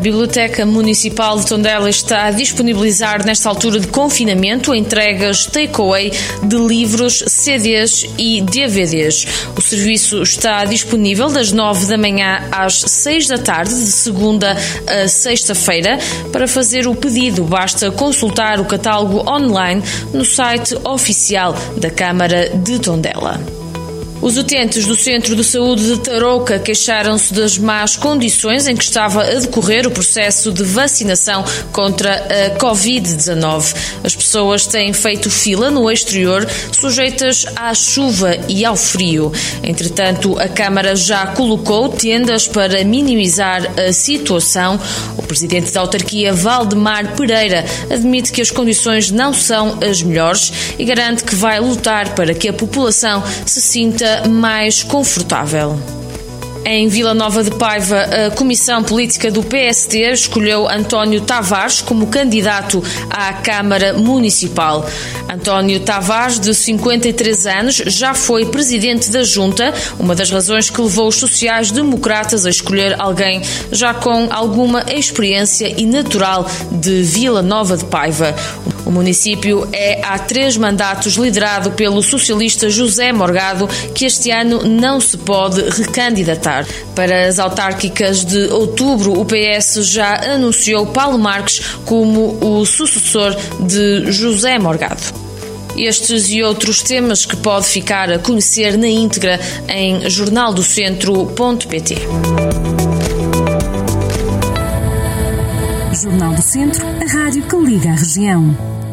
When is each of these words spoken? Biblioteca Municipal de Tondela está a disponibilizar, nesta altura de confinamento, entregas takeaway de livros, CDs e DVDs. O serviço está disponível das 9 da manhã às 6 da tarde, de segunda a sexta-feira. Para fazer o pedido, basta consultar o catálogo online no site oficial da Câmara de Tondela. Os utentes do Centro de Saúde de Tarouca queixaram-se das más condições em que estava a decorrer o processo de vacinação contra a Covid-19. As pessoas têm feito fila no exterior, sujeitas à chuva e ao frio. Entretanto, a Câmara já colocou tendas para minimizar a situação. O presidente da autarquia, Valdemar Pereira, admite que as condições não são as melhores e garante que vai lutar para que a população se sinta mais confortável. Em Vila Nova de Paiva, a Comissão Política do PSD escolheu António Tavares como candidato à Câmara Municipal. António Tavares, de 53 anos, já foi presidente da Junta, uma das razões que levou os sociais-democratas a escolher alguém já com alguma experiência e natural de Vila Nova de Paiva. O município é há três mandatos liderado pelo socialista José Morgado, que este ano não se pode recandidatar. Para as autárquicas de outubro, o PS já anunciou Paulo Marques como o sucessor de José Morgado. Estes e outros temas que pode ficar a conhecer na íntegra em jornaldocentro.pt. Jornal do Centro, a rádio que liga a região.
Biblioteca 0.00 0.64
Municipal 0.64 1.38
de 1.38 1.46
Tondela 1.46 1.88
está 1.88 2.24
a 2.24 2.30
disponibilizar, 2.30 3.24
nesta 3.24 3.48
altura 3.48 3.78
de 3.78 3.86
confinamento, 3.86 4.74
entregas 4.74 5.46
takeaway 5.46 6.10
de 6.42 6.56
livros, 6.56 7.22
CDs 7.26 8.06
e 8.18 8.40
DVDs. 8.40 9.26
O 9.56 9.60
serviço 9.60 10.22
está 10.22 10.64
disponível 10.64 11.28
das 11.28 11.52
9 11.52 11.86
da 11.86 11.98
manhã 11.98 12.48
às 12.50 12.80
6 12.80 13.28
da 13.28 13.38
tarde, 13.38 13.74
de 13.74 13.92
segunda 13.92 14.56
a 14.86 15.06
sexta-feira. 15.06 15.98
Para 16.32 16.48
fazer 16.48 16.88
o 16.88 16.94
pedido, 16.94 17.44
basta 17.44 17.90
consultar 17.90 18.58
o 18.58 18.64
catálogo 18.64 19.28
online 19.30 19.82
no 20.14 20.24
site 20.24 20.74
oficial 20.82 21.54
da 21.76 21.90
Câmara 21.90 22.48
de 22.48 22.78
Tondela. 22.78 23.59
Os 24.22 24.36
utentes 24.36 24.86
do 24.86 24.94
Centro 24.94 25.34
de 25.34 25.42
Saúde 25.42 25.94
de 25.94 26.00
Tarouca 26.00 26.58
queixaram-se 26.58 27.32
das 27.32 27.56
más 27.56 27.96
condições 27.96 28.66
em 28.66 28.76
que 28.76 28.84
estava 28.84 29.22
a 29.22 29.34
decorrer 29.34 29.86
o 29.86 29.90
processo 29.90 30.52
de 30.52 30.62
vacinação 30.62 31.42
contra 31.72 32.14
a 32.14 32.58
Covid-19. 32.58 33.74
As 34.04 34.14
pessoas 34.14 34.66
têm 34.66 34.92
feito 34.92 35.30
fila 35.30 35.70
no 35.70 35.90
exterior, 35.90 36.46
sujeitas 36.70 37.46
à 37.56 37.72
chuva 37.72 38.36
e 38.46 38.62
ao 38.62 38.76
frio. 38.76 39.32
Entretanto, 39.62 40.38
a 40.38 40.48
Câmara 40.48 40.94
já 40.94 41.28
colocou 41.28 41.88
tendas 41.88 42.46
para 42.46 42.84
minimizar 42.84 43.62
a 43.80 43.90
situação. 43.90 44.78
O 45.30 45.32
presidente 45.32 45.70
da 45.70 45.82
autarquia, 45.82 46.32
Valdemar 46.32 47.14
Pereira, 47.14 47.64
admite 47.88 48.32
que 48.32 48.42
as 48.42 48.50
condições 48.50 49.12
não 49.12 49.32
são 49.32 49.78
as 49.80 50.02
melhores 50.02 50.52
e 50.76 50.84
garante 50.84 51.22
que 51.22 51.36
vai 51.36 51.60
lutar 51.60 52.16
para 52.16 52.34
que 52.34 52.48
a 52.48 52.52
população 52.52 53.22
se 53.46 53.60
sinta 53.60 54.26
mais 54.28 54.82
confortável. 54.82 55.78
Em 56.64 56.88
Vila 56.88 57.14
Nova 57.14 57.42
de 57.42 57.50
Paiva, 57.52 58.02
a 58.26 58.30
Comissão 58.30 58.82
Política 58.82 59.30
do 59.30 59.42
PSD 59.42 60.12
escolheu 60.12 60.68
António 60.68 61.22
Tavares 61.22 61.80
como 61.80 62.06
candidato 62.08 62.82
à 63.08 63.32
Câmara 63.32 63.94
Municipal. 63.94 64.86
António 65.28 65.80
Tavares, 65.80 66.38
de 66.38 66.54
53 66.54 67.46
anos, 67.46 67.76
já 67.86 68.14
foi 68.14 68.46
presidente 68.46 69.10
da 69.10 69.22
Junta, 69.22 69.72
uma 69.98 70.14
das 70.14 70.30
razões 70.30 70.68
que 70.68 70.80
levou 70.80 71.08
os 71.08 71.16
sociais-democratas 71.16 72.44
a 72.44 72.50
escolher 72.50 72.94
alguém 73.00 73.40
já 73.72 73.94
com 73.94 74.28
alguma 74.30 74.84
experiência 74.92 75.72
e 75.76 75.86
natural 75.86 76.46
de 76.70 77.02
Vila 77.02 77.42
Nova 77.42 77.76
de 77.76 77.84
Paiva. 77.86 78.34
O 78.84 78.90
município 78.90 79.68
é 79.72 80.00
há 80.04 80.18
três 80.18 80.56
mandatos 80.56 81.14
liderado 81.14 81.70
pelo 81.72 82.02
socialista 82.02 82.68
José 82.68 83.12
Morgado, 83.12 83.68
que 83.94 84.04
este 84.04 84.30
ano 84.30 84.64
não 84.64 85.00
se 85.00 85.16
pode 85.16 85.62
recandidatar. 85.70 86.49
Para 86.94 87.28
as 87.28 87.38
autárquicas 87.38 88.24
de 88.24 88.46
outubro, 88.48 89.18
o 89.18 89.24
PS 89.24 89.86
já 89.86 90.34
anunciou 90.34 90.86
Paulo 90.86 91.18
Marques 91.18 91.60
como 91.84 92.38
o 92.40 92.64
sucessor 92.66 93.34
de 93.60 94.10
José 94.10 94.58
Morgado. 94.58 95.02
Estes 95.76 96.28
e 96.30 96.42
outros 96.42 96.82
temas 96.82 97.24
que 97.24 97.36
pode 97.36 97.66
ficar 97.66 98.10
a 98.10 98.18
conhecer 98.18 98.76
na 98.76 98.88
íntegra 98.88 99.38
em 99.68 100.10
jornaldocentro.pt. 100.10 101.94
Jornal 106.02 106.34
do 106.34 106.42
Centro, 106.42 106.84
a 106.86 107.06
rádio 107.12 107.42
que 107.42 107.56
liga 107.56 107.90
a 107.90 107.94
região. 107.94 108.89